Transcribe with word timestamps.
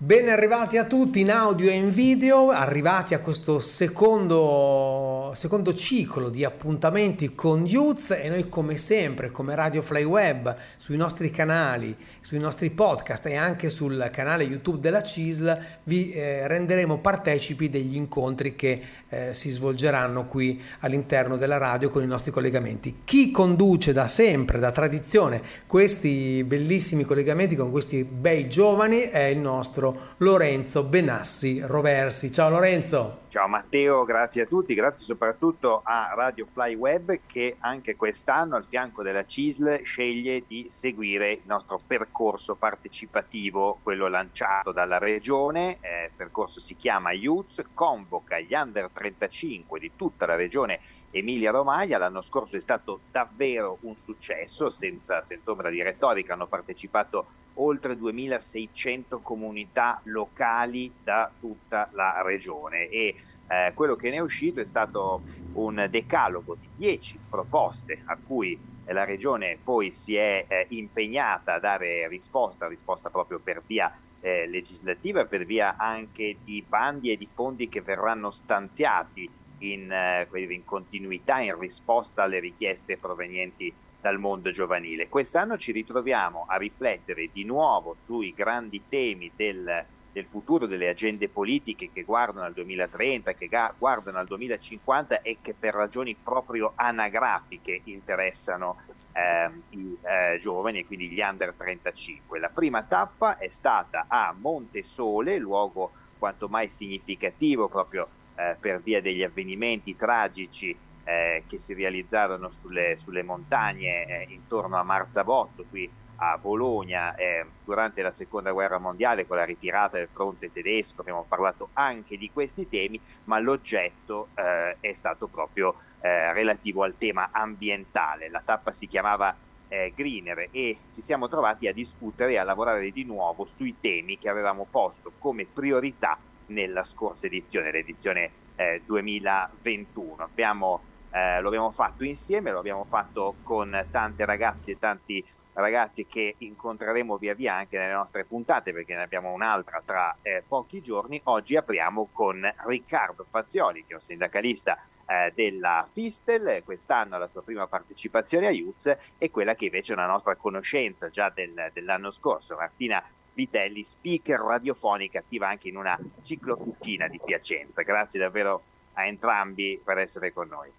Ben 0.00 0.28
arrivati 0.28 0.76
a 0.76 0.84
tutti 0.84 1.18
in 1.18 1.28
audio 1.32 1.68
e 1.68 1.74
in 1.74 1.90
video, 1.90 2.50
arrivati 2.50 3.14
a 3.14 3.18
questo 3.18 3.58
secondo, 3.58 5.32
secondo 5.34 5.74
ciclo 5.74 6.28
di 6.28 6.44
appuntamenti 6.44 7.34
con 7.34 7.66
Youth 7.66 8.12
e 8.12 8.28
noi 8.28 8.48
come 8.48 8.76
sempre, 8.76 9.32
come 9.32 9.56
Radio 9.56 9.82
Fly 9.82 10.04
Web, 10.04 10.54
sui 10.76 10.96
nostri 10.96 11.32
canali, 11.32 11.96
sui 12.20 12.38
nostri 12.38 12.70
podcast 12.70 13.26
e 13.26 13.34
anche 13.34 13.70
sul 13.70 14.08
canale 14.12 14.44
YouTube 14.44 14.78
della 14.78 15.02
CISL 15.02 15.58
vi 15.82 16.12
eh, 16.12 16.46
renderemo 16.46 16.98
partecipi 16.98 17.68
degli 17.68 17.96
incontri 17.96 18.54
che 18.54 18.80
eh, 19.08 19.34
si 19.34 19.50
svolgeranno 19.50 20.26
qui 20.26 20.62
all'interno 20.78 21.36
della 21.36 21.58
radio 21.58 21.88
con 21.88 22.04
i 22.04 22.06
nostri 22.06 22.30
collegamenti. 22.30 23.00
Chi 23.02 23.32
conduce 23.32 23.92
da 23.92 24.06
sempre, 24.06 24.60
da 24.60 24.70
tradizione, 24.70 25.42
questi 25.66 26.44
bellissimi 26.44 27.02
collegamenti 27.02 27.56
con 27.56 27.72
questi 27.72 28.04
bei 28.04 28.48
giovani 28.48 29.00
è 29.00 29.24
il 29.24 29.38
nostro 29.38 29.86
Lorenzo 30.18 30.84
Benassi 30.84 31.60
Roversi. 31.60 32.30
Ciao 32.30 32.50
Lorenzo. 32.50 33.26
Ciao 33.28 33.46
Matteo, 33.46 34.04
grazie 34.04 34.42
a 34.42 34.46
tutti, 34.46 34.72
grazie 34.72 35.04
soprattutto 35.04 35.82
a 35.84 36.12
Radio 36.14 36.46
Fly 36.50 36.74
Web 36.74 37.20
che 37.26 37.56
anche 37.58 37.94
quest'anno 37.94 38.56
al 38.56 38.64
fianco 38.64 39.02
della 39.02 39.26
CISL 39.26 39.82
sceglie 39.84 40.44
di 40.46 40.68
seguire 40.70 41.32
il 41.32 41.42
nostro 41.44 41.78
percorso 41.86 42.54
partecipativo, 42.54 43.80
quello 43.82 44.08
lanciato 44.08 44.72
dalla 44.72 44.96
regione, 44.96 45.76
eh, 45.82 46.04
il 46.04 46.10
percorso 46.16 46.58
si 46.58 46.74
chiama 46.74 47.12
Youth, 47.12 47.66
convoca 47.74 48.38
gli 48.40 48.54
under 48.54 48.88
35 48.88 49.78
di 49.78 49.90
tutta 49.94 50.24
la 50.24 50.34
regione 50.34 50.80
Emilia 51.10 51.50
Romagna, 51.50 51.98
l'anno 51.98 52.22
scorso 52.22 52.56
è 52.56 52.60
stato 52.60 53.00
davvero 53.10 53.78
un 53.82 53.96
successo, 53.96 54.70
senza 54.70 55.22
ombra 55.44 55.68
di 55.68 55.82
retorica, 55.82 56.32
hanno 56.32 56.46
partecipato 56.46 57.26
oltre 57.60 57.96
2600 57.96 59.20
comunità 59.20 60.00
locali 60.04 60.92
da 61.02 61.30
tutta 61.38 61.88
la 61.92 62.22
regione. 62.22 62.88
E 62.88 63.14
eh, 63.48 63.72
quello 63.74 63.96
che 63.96 64.10
ne 64.10 64.16
è 64.16 64.20
uscito 64.20 64.60
è 64.60 64.66
stato 64.66 65.22
un 65.54 65.86
decalogo 65.90 66.56
di 66.56 66.68
10 66.76 67.18
proposte 67.28 68.02
a 68.04 68.16
cui 68.16 68.58
la 68.86 69.04
regione 69.04 69.58
poi 69.62 69.92
si 69.92 70.16
è 70.16 70.44
eh, 70.48 70.66
impegnata 70.70 71.54
a 71.54 71.58
dare 71.58 72.08
risposta, 72.08 72.66
risposta 72.68 73.10
proprio 73.10 73.38
per 73.38 73.62
via 73.66 73.92
eh, 74.20 74.46
legislativa, 74.46 75.26
per 75.26 75.44
via 75.44 75.76
anche 75.76 76.38
di 76.42 76.64
bandi 76.66 77.12
e 77.12 77.16
di 77.16 77.28
fondi 77.32 77.68
che 77.68 77.82
verranno 77.82 78.30
stanziati 78.30 79.28
in, 79.58 79.90
eh, 79.90 80.28
in 80.32 80.64
continuità, 80.64 81.40
in 81.40 81.58
risposta 81.58 82.22
alle 82.22 82.38
richieste 82.38 82.96
provenienti 82.96 83.72
dal 84.00 84.18
mondo 84.18 84.50
giovanile. 84.50 85.08
Quest'anno 85.08 85.58
ci 85.58 85.72
ritroviamo 85.72 86.44
a 86.48 86.56
riflettere 86.56 87.30
di 87.32 87.44
nuovo 87.44 87.96
sui 88.00 88.32
grandi 88.34 88.82
temi 88.88 89.30
del, 89.34 89.84
del 90.12 90.26
futuro 90.26 90.66
delle 90.66 90.88
agende 90.88 91.28
politiche 91.28 91.90
che 91.92 92.04
guardano 92.04 92.46
al 92.46 92.52
2030, 92.52 93.34
che 93.34 93.48
ga- 93.48 93.74
guardano 93.76 94.18
al 94.18 94.26
2050 94.26 95.22
e 95.22 95.38
che 95.42 95.54
per 95.58 95.74
ragioni 95.74 96.14
proprio 96.14 96.72
anagrafiche 96.76 97.80
interessano 97.84 98.82
eh, 99.12 99.50
i 99.70 99.96
eh, 100.02 100.38
giovani 100.40 100.80
e 100.80 100.86
quindi 100.86 101.08
gli 101.08 101.20
under 101.20 101.54
35. 101.56 102.38
La 102.38 102.50
prima 102.50 102.84
tappa 102.84 103.36
è 103.36 103.50
stata 103.50 104.06
a 104.08 104.34
Monte 104.38 104.84
Sole, 104.84 105.38
luogo 105.38 105.92
quanto 106.18 106.48
mai 106.48 106.68
significativo 106.68 107.68
proprio 107.68 108.08
eh, 108.36 108.56
per 108.58 108.80
via 108.80 109.00
degli 109.00 109.22
avvenimenti 109.22 109.96
tragici 109.96 110.76
eh, 111.08 111.44
che 111.46 111.58
si 111.58 111.72
realizzarono 111.72 112.50
sulle, 112.50 112.96
sulle 112.98 113.22
montagne 113.22 114.04
eh, 114.04 114.26
intorno 114.28 114.76
a 114.76 114.82
Marzabotto, 114.82 115.64
qui 115.70 115.90
a 116.16 116.36
Bologna, 116.36 117.14
eh, 117.14 117.46
durante 117.64 118.02
la 118.02 118.12
seconda 118.12 118.52
guerra 118.52 118.76
mondiale 118.76 119.26
con 119.26 119.38
la 119.38 119.44
ritirata 119.44 119.96
del 119.96 120.08
fronte 120.12 120.52
tedesco, 120.52 121.00
abbiamo 121.00 121.24
parlato 121.26 121.70
anche 121.72 122.18
di 122.18 122.30
questi 122.30 122.68
temi, 122.68 123.00
ma 123.24 123.38
l'oggetto 123.38 124.28
eh, 124.34 124.76
è 124.80 124.92
stato 124.92 125.28
proprio 125.28 125.76
eh, 126.00 126.34
relativo 126.34 126.82
al 126.82 126.98
tema 126.98 127.30
ambientale. 127.32 128.28
La 128.28 128.42
tappa 128.44 128.70
si 128.70 128.86
chiamava 128.86 129.34
eh, 129.68 129.94
Greener 129.96 130.48
e 130.50 130.76
ci 130.92 131.00
siamo 131.00 131.28
trovati 131.28 131.68
a 131.68 131.72
discutere 131.72 132.32
e 132.32 132.36
a 132.36 132.44
lavorare 132.44 132.90
di 132.90 133.04
nuovo 133.04 133.46
sui 133.46 133.76
temi 133.80 134.18
che 134.18 134.28
avevamo 134.28 134.66
posto 134.70 135.12
come 135.18 135.46
priorità 135.46 136.18
nella 136.46 136.82
scorsa 136.82 137.26
edizione, 137.26 137.70
l'edizione 137.70 138.46
2021. 138.84 140.16
Abbiamo 140.18 140.80
eh, 141.10 141.40
lo 141.40 141.48
abbiamo 141.48 141.70
fatto 141.70 142.04
insieme, 142.04 142.50
lo 142.50 142.58
abbiamo 142.58 142.84
fatto 142.84 143.36
con 143.42 143.86
tante 143.90 144.24
ragazze 144.24 144.72
e 144.72 144.78
tanti 144.78 145.24
ragazzi 145.54 146.06
che 146.06 146.36
incontreremo 146.38 147.16
via 147.16 147.34
via 147.34 147.54
anche 147.54 147.78
nelle 147.78 147.92
nostre 147.92 148.24
puntate 148.24 148.72
perché 148.72 148.94
ne 148.94 149.02
abbiamo 149.02 149.32
un'altra 149.32 149.82
tra 149.84 150.16
eh, 150.22 150.42
pochi 150.46 150.80
giorni. 150.80 151.20
Oggi 151.24 151.56
apriamo 151.56 152.08
con 152.12 152.40
Riccardo 152.66 153.26
Fazioli 153.28 153.84
che 153.84 153.92
è 153.92 153.94
un 153.94 154.00
sindacalista 154.00 154.78
eh, 155.06 155.32
della 155.34 155.86
Fistel, 155.90 156.62
quest'anno 156.64 157.18
la 157.18 157.28
sua 157.28 157.42
prima 157.42 157.66
partecipazione 157.66 158.46
a 158.46 158.50
Youth 158.50 158.98
e 159.18 159.30
quella 159.30 159.54
che 159.54 159.66
invece 159.66 159.92
è 159.92 159.96
una 159.96 160.06
nostra 160.06 160.36
conoscenza 160.36 161.08
già 161.08 161.30
del, 161.30 161.70
dell'anno 161.72 162.10
scorso, 162.10 162.56
Martina 162.56 163.02
Vitelli, 163.32 163.84
speaker 163.84 164.40
radiofonica 164.40 165.20
attiva 165.20 165.48
anche 165.48 165.68
in 165.68 165.76
una 165.76 165.98
ciclocucina 166.22 167.08
di 167.08 167.20
Piacenza. 167.24 167.82
Grazie 167.82 168.20
davvero 168.20 168.62
a 168.94 169.06
entrambi 169.06 169.80
per 169.82 169.98
essere 169.98 170.32
con 170.32 170.48
noi. 170.48 170.70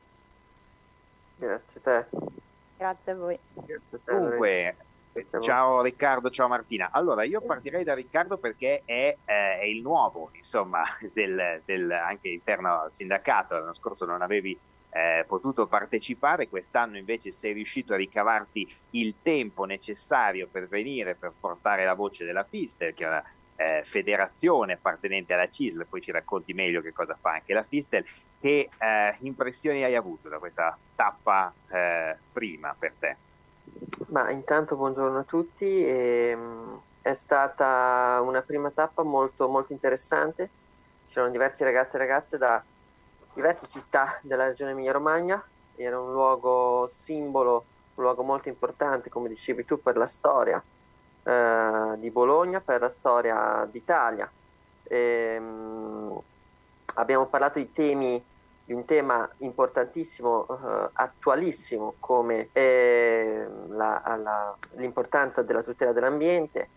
Grazie 1.39 1.79
a 1.81 1.83
te. 1.83 2.17
Grazie 2.77 3.11
a 3.13 3.15
voi. 3.15 3.39
Grazie 3.53 3.77
a 3.91 3.99
te, 4.03 4.13
Dunque, 4.13 4.75
ciao 5.39 5.81
Riccardo, 5.81 6.29
ciao 6.29 6.49
Martina. 6.49 6.89
Allora, 6.91 7.23
io 7.23 7.39
partirei 7.39 7.85
da 7.85 7.93
Riccardo 7.93 8.37
perché 8.37 8.81
è, 8.83 9.15
eh, 9.23 9.59
è 9.59 9.63
il 9.63 9.81
nuovo, 9.81 10.31
insomma, 10.33 10.83
del, 11.13 11.61
del, 11.63 11.89
anche 11.91 12.27
interno 12.27 12.81
al 12.81 12.93
sindacato. 12.93 13.57
L'anno 13.57 13.73
scorso 13.73 14.03
non 14.05 14.21
avevi 14.21 14.57
eh, 14.89 15.23
potuto 15.25 15.65
partecipare, 15.65 16.49
quest'anno 16.49 16.97
invece 16.97 17.31
sei 17.31 17.53
riuscito 17.53 17.93
a 17.93 17.97
ricavarti 17.97 18.69
il 18.91 19.15
tempo 19.21 19.63
necessario 19.63 20.47
per 20.51 20.67
venire, 20.67 21.15
per 21.15 21.31
portare 21.39 21.85
la 21.85 21.93
voce 21.93 22.25
della 22.25 22.43
Fister, 22.43 22.93
che 22.93 23.05
è 23.05 23.07
una 23.07 23.23
eh, 23.55 23.81
federazione 23.85 24.73
appartenente 24.73 25.33
alla 25.33 25.49
CISL, 25.49 25.85
poi 25.87 26.01
ci 26.01 26.11
racconti 26.11 26.53
meglio 26.53 26.81
che 26.81 26.91
cosa 26.91 27.17
fa 27.19 27.31
anche 27.31 27.53
la 27.53 27.63
Fistel, 27.63 28.03
che 28.39 28.69
eh, 28.77 29.15
impressioni 29.19 29.83
hai 29.83 29.95
avuto 29.95 30.29
da 30.29 30.39
questa 30.39 30.77
tappa 30.95 31.51
eh, 31.67 32.17
prima 32.31 32.75
per 32.77 32.93
te? 32.97 33.17
Ma 34.07 34.31
intanto 34.31 34.75
buongiorno 34.75 35.19
a 35.19 35.23
tutti, 35.23 35.85
e, 35.85 36.33
um, 36.33 36.81
è 37.01 37.13
stata 37.13 38.19
una 38.23 38.41
prima 38.41 38.71
tappa 38.71 39.03
molto, 39.03 39.47
molto 39.47 39.73
interessante, 39.73 40.49
c'erano 41.07 41.31
diversi 41.31 41.63
ragazzi 41.63 41.95
e 41.95 41.99
ragazze 41.99 42.37
da 42.37 42.63
diverse 43.33 43.67
città 43.67 44.19
della 44.21 44.45
regione 44.45 44.71
Emilia-Romagna, 44.71 45.43
era 45.75 45.99
un 45.99 46.11
luogo 46.11 46.87
simbolo, 46.87 47.65
un 47.95 48.03
luogo 48.03 48.23
molto 48.23 48.49
importante, 48.49 49.09
come 49.09 49.29
dicevi 49.29 49.65
tu, 49.65 49.81
per 49.81 49.97
la 49.97 50.07
storia 50.07 50.61
eh, 51.23 51.93
di 51.97 52.09
Bologna, 52.09 52.61
per 52.61 52.81
la 52.81 52.89
storia 52.89 53.67
d'Italia. 53.69 54.29
E, 54.83 55.35
um, 55.37 56.21
abbiamo 56.95 57.27
parlato 57.27 57.59
di 57.59 57.71
temi 57.71 58.21
di 58.69 58.75
un 58.75 58.85
tema 58.85 59.27
importantissimo, 59.39 60.45
uh, 60.47 60.89
attualissimo 60.93 61.95
come 61.99 62.49
eh, 62.51 63.47
la, 63.69 64.15
la, 64.21 64.55
l'importanza 64.75 65.41
della 65.41 65.63
tutela 65.63 65.91
dell'ambiente 65.91 66.69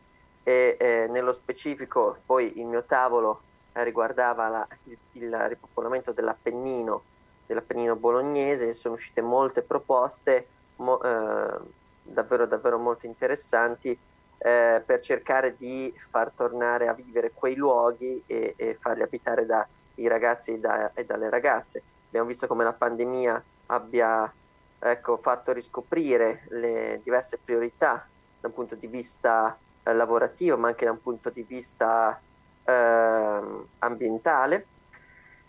e 0.43 0.79
eh, 0.81 1.07
nello 1.11 1.35
specifico 1.35 2.17
poi 2.25 2.59
il 2.61 2.65
mio 2.65 2.85
tavolo 2.85 3.43
riguardava 3.75 4.49
la, 4.49 4.67
il, 4.85 4.97
il, 5.13 5.37
ripopolamento 5.49 6.13
dell'Appennino, 6.13 7.03
dell'Appennino 7.47 7.95
bolognese. 7.95 8.71
E 8.71 8.73
sono 8.73 8.95
uscite 8.95 9.21
molte 9.21 9.61
proposte 9.61 10.47
mo, 10.77 10.99
eh, 11.03 11.59
davvero, 12.05 12.47
davvero 12.47 12.79
molto 12.79 13.05
interessanti 13.05 13.91
eh, 14.39 14.83
per 14.83 15.01
cercare 15.01 15.57
di 15.59 15.95
far 16.09 16.31
tornare 16.35 16.89
a 16.89 16.95
vivere 16.95 17.33
quei 17.35 17.55
luoghi 17.55 18.23
e, 18.27 18.55
e 18.57 18.79
farli 18.81 19.03
abitare 19.03 19.45
da 19.45 19.69
i 19.97 20.09
ragazzi 20.09 20.59
da, 20.59 20.93
e 20.95 21.05
dalle 21.05 21.31
ragazze. 21.31 21.83
Abbiamo 22.09 22.27
visto 22.27 22.47
come 22.47 22.65
la 22.65 22.73
pandemia 22.73 23.43
abbia 23.67 24.33
ecco, 24.79 25.17
fatto 25.17 25.53
riscoprire 25.53 26.45
le 26.49 27.01
diverse 27.03 27.39
priorità 27.43 28.07
da 28.41 28.49
un 28.49 28.55
punto 28.55 28.75
di 28.75 28.87
vista 28.87 29.57
eh, 29.83 29.93
lavorativo, 29.95 30.57
ma 30.59 30.69
anche 30.69 30.85
da 30.85 30.91
un 30.91 31.01
punto 31.01 31.31
di 31.31 31.43
vista 31.43 32.21
eh, 32.65 33.41
ambientale. 33.79 34.67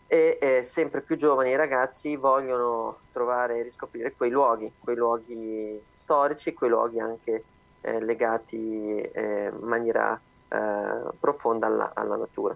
E 0.07 0.37
eh, 0.39 0.63
sempre 0.63 1.01
più 1.01 1.15
giovani 1.15 1.51
e 1.51 1.55
ragazzi 1.55 2.15
vogliono 2.17 2.99
trovare 3.11 3.57
e 3.57 3.63
riscoprire 3.63 4.13
quei 4.13 4.29
luoghi, 4.29 4.71
quei 4.77 4.95
luoghi 4.95 5.81
storici, 5.91 6.53
quei 6.53 6.69
luoghi 6.69 6.99
anche 6.99 7.43
eh, 7.81 7.99
legati 7.99 9.01
eh, 9.01 9.51
in 9.51 9.65
maniera 9.67 10.19
eh, 10.49 11.11
profonda 11.19 11.65
alla, 11.65 11.91
alla 11.95 12.15
natura. 12.15 12.55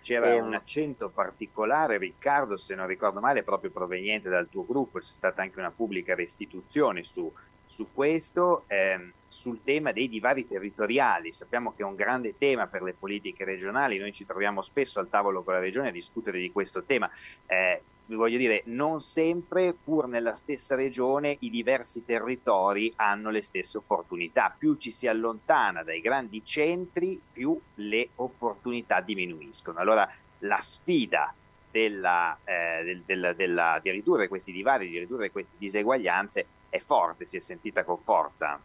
C'era 0.00 0.32
e... 0.32 0.40
un 0.40 0.54
accento 0.54 1.08
particolare, 1.08 1.98
Riccardo, 1.98 2.56
se 2.56 2.74
non 2.74 2.86
ricordo 2.86 3.20
male, 3.20 3.42
proprio 3.42 3.70
proveniente 3.70 4.28
dal 4.28 4.48
tuo 4.48 4.64
gruppo, 4.64 4.98
c'è 4.98 5.04
stata 5.04 5.42
anche 5.42 5.58
una 5.58 5.70
pubblica 5.70 6.14
restituzione 6.14 7.04
su 7.04 7.32
su 7.66 7.88
questo, 7.92 8.64
ehm, 8.68 9.12
sul 9.26 9.62
tema 9.64 9.90
dei 9.90 10.08
divari 10.08 10.46
territoriali. 10.46 11.32
Sappiamo 11.32 11.74
che 11.74 11.82
è 11.82 11.84
un 11.84 11.96
grande 11.96 12.36
tema 12.38 12.68
per 12.68 12.82
le 12.82 12.94
politiche 12.94 13.44
regionali, 13.44 13.98
noi 13.98 14.12
ci 14.12 14.24
troviamo 14.24 14.62
spesso 14.62 15.00
al 15.00 15.10
tavolo 15.10 15.42
con 15.42 15.54
la 15.54 15.58
regione 15.58 15.88
a 15.88 15.92
discutere 15.92 16.38
di 16.38 16.52
questo 16.52 16.84
tema. 16.84 17.10
Eh, 17.46 17.82
voglio 18.14 18.38
dire, 18.38 18.62
non 18.66 19.00
sempre, 19.00 19.72
pur 19.74 20.06
nella 20.06 20.34
stessa 20.34 20.76
regione, 20.76 21.36
i 21.40 21.50
diversi 21.50 22.04
territori 22.04 22.92
hanno 22.96 23.30
le 23.30 23.42
stesse 23.42 23.78
opportunità. 23.78 24.54
Più 24.56 24.76
ci 24.76 24.92
si 24.92 25.08
allontana 25.08 25.82
dai 25.82 26.00
grandi 26.00 26.44
centri, 26.44 27.20
più 27.32 27.58
le 27.76 28.10
opportunità 28.16 29.00
diminuiscono. 29.00 29.80
Allora 29.80 30.08
la 30.40 30.60
sfida 30.60 31.34
della, 31.70 32.38
eh, 32.44 32.84
del, 32.84 33.02
della, 33.04 33.32
della, 33.32 33.80
di 33.82 33.90
ridurre 33.90 34.28
questi 34.28 34.52
divari, 34.52 34.88
di 34.88 34.98
ridurre 34.98 35.30
queste 35.30 35.56
diseguaglianze 35.58 36.46
è 36.68 36.78
forte, 36.78 37.26
si 37.26 37.36
è 37.36 37.40
sentita 37.40 37.84
con 37.84 37.98
forza. 37.98 38.58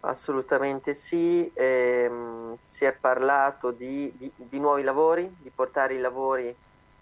Assolutamente 0.00 0.92
sì, 0.92 1.50
ehm, 1.54 2.56
si 2.58 2.84
è 2.84 2.92
parlato 2.92 3.70
di, 3.70 4.12
di, 4.18 4.30
di, 4.36 4.58
nuovi 4.58 4.82
lavori, 4.82 5.34
di 5.40 5.50
portare 5.50 5.94
i 5.94 5.98
lavori 5.98 6.54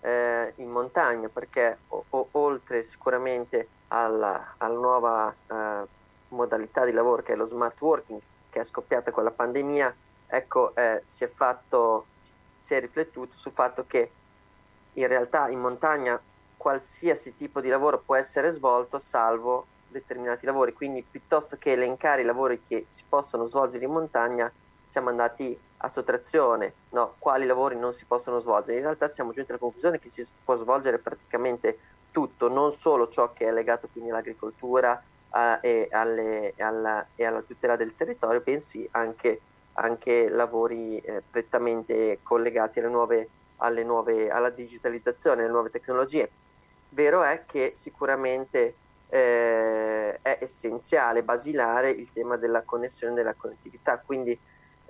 eh, 0.03 0.53
in 0.57 0.71
montagna 0.71 1.29
perché 1.29 1.79
o, 1.89 2.05
o, 2.11 2.29
oltre 2.33 2.83
sicuramente 2.83 3.69
alla, 3.89 4.55
alla 4.59 4.79
nuova 4.79 5.35
eh, 5.47 5.87
modalità 6.29 6.85
di 6.85 6.93
lavoro 6.93 7.23
che 7.23 7.33
è 7.33 7.37
lo 7.37 7.47
smart 7.47 7.81
working 7.81 8.21
che 8.51 8.61
è 8.61 8.65
scoppiata 8.65 9.11
con 9.11 9.25
la 9.25 9.31
pandemia, 9.31 9.95
ecco 10.27 10.75
eh, 10.77 11.01
si 11.03 11.25
è 11.25 11.29
fatto, 11.29 12.07
si 12.55 12.75
è 12.75 12.81
riflettuto 12.81 13.35
sul 13.35 13.53
fatto 13.53 13.87
che 13.87 14.11
in 14.93 15.07
realtà 15.07 15.49
in 15.49 15.59
montagna 15.59 16.21
qualsiasi 16.59 17.35
tipo 17.35 17.63
di 17.63 17.69
lavoro 17.69 17.99
può 17.99 18.15
essere 18.15 18.51
svolto 18.51 18.99
salvo 18.99 19.67
determinati 19.89 20.45
lavori, 20.45 20.75
quindi 20.75 21.03
piuttosto 21.03 21.57
che 21.57 21.73
elencare 21.73 22.21
i 22.21 22.27
lavori 22.27 22.63
che 22.67 22.85
si 22.89 23.03
possono 23.09 23.47
svolgere 23.47 23.85
in 23.85 23.91
montagna, 23.91 24.53
siamo 24.87 25.09
andati 25.09 25.59
a 25.85 25.89
sottrazione, 25.89 26.75
no, 26.91 27.17
quali 27.19 27.45
lavori 27.45 27.77
non 27.77 27.93
si 27.93 28.05
possono 28.05 28.39
svolgere. 28.39 28.77
In 28.77 28.85
realtà 28.85 29.09
siamo 29.09 29.33
giunti 29.33 29.51
alla 29.51 29.61
conclusione 29.61 29.99
che 29.99 30.09
si 30.09 30.25
può 30.45 30.57
svolgere 30.57 30.99
praticamente 30.99 31.79
tutto, 32.11 32.49
non 32.49 32.73
solo 32.73 33.09
ciò 33.09 33.33
che 33.33 33.47
è 33.47 33.53
legato 33.53 33.89
quindi 33.91 34.11
all'agricoltura 34.11 35.03
eh, 35.35 35.59
e, 35.61 35.89
alle, 35.91 36.55
alla, 36.59 37.07
e, 37.17 37.25
alla, 37.25 37.43
tutela 37.43 37.75
del 37.75 37.97
territorio, 37.97 38.41
bensì 38.41 38.89
anche, 38.93 39.41
anche 39.75 40.29
lavori 40.29 40.99
eh, 40.99 41.23
prettamente 41.29 42.21
collegati 42.23 42.79
alle 42.79 42.89
nuove, 42.89 43.29
alle 43.57 43.83
nuove, 43.83 44.31
alla 44.31 44.51
digitalizzazione, 44.51 45.43
alle 45.43 45.51
nuove 45.51 45.71
tecnologie. 45.71 46.31
Vero 46.91 47.23
è 47.23 47.43
che 47.45 47.73
sicuramente 47.75 48.75
eh, 49.09 50.19
è 50.23 50.39
essenziale, 50.41 51.25
basilare 51.25 51.91
il 51.91 52.13
tema 52.13 52.37
della 52.37 52.63
connessione 52.63 53.15
della 53.15 53.35
connettività, 53.35 53.99
quindi 53.99 54.39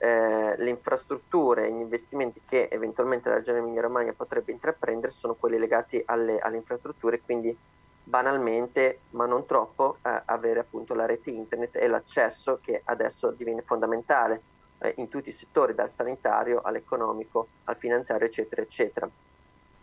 eh, 0.03 0.57
le 0.57 0.69
infrastrutture 0.69 1.69
e 1.69 1.73
gli 1.73 1.79
investimenti 1.79 2.43
che 2.45 2.67
eventualmente 2.73 3.29
la 3.29 3.37
Regione 3.37 3.59
Emilia 3.59 3.83
Romagna 3.83 4.13
potrebbe 4.13 4.51
intraprendere 4.51 5.13
sono 5.13 5.35
quelli 5.35 5.59
legati 5.59 6.03
alle, 6.05 6.41
alle 6.41 6.57
infrastrutture, 6.57 7.21
quindi 7.21 7.57
banalmente, 8.03 9.03
ma 9.11 9.27
non 9.27 9.47
troppo, 9.47 9.99
eh, 10.03 10.23
avere 10.25 10.59
appunto 10.59 10.95
la 10.95 11.07
rete 11.07 11.31
internet 11.31 11.77
e 11.77 11.87
l'accesso 11.87 12.59
che 12.61 12.83
adesso 12.85 13.31
diviene 13.31 13.63
fondamentale 13.63 14.43
eh, 14.79 14.95
in 14.97 15.09
tutti 15.09 15.29
i 15.29 15.33
settori, 15.33 15.73
dal 15.73 15.89
sanitario 15.89 16.63
all'economico, 16.65 17.47
al 17.65 17.77
finanziario, 17.77 18.27
eccetera, 18.27 18.61
eccetera. 18.61 19.09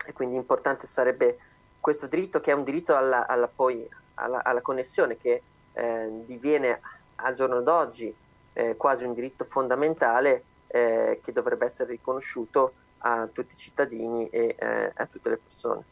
E 0.05 0.11
quindi 0.11 0.35
importante 0.35 0.85
sarebbe 0.85 1.37
questo 1.79 2.07
diritto 2.07 2.41
che 2.41 2.51
è 2.51 2.55
un 2.55 2.65
diritto 2.65 2.93
alla, 2.93 3.25
alla 3.25 3.47
poi 3.47 3.87
alla, 4.15 4.43
alla 4.43 4.59
connessione 4.59 5.15
che 5.15 5.41
eh, 5.71 6.09
diviene 6.25 6.81
al 7.15 7.35
giorno 7.35 7.61
d'oggi 7.61 8.13
eh, 8.59 8.75
quasi 8.75 9.05
un 9.05 9.13
diritto 9.13 9.45
fondamentale 9.45 10.43
eh, 10.67 11.19
che 11.23 11.31
dovrebbe 11.31 11.65
essere 11.65 11.91
riconosciuto 11.91 12.73
a 12.99 13.27
tutti 13.31 13.53
i 13.53 13.57
cittadini 13.57 14.27
e 14.27 14.55
eh, 14.59 14.91
a 14.93 15.05
tutte 15.05 15.29
le 15.29 15.37
persone. 15.37 15.83